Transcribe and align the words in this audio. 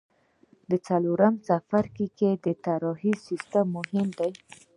د 0.69 0.71
څلورم 0.87 1.33
څپرکي 1.47 2.05
د 2.43 2.45
اطراحي 2.53 3.13
سیستم 3.27 3.65
مهم 3.77 4.07
دی. 4.19 4.31